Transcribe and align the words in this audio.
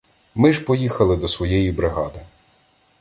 Ми 0.35 0.53
ж 0.53 0.63
поїхали 0.63 1.17
до 1.17 1.27
своєї 1.27 1.71
бригади. 1.71 2.21